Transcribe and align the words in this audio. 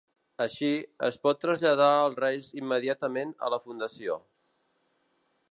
Així, 0.43 0.69
es 1.07 1.19
pot 1.27 1.41
traslladar 1.43 1.91
els 2.07 2.17
reis 2.23 2.49
immediatament 2.63 3.35
a 3.49 3.53
la 3.57 3.61
fundació. 3.67 4.19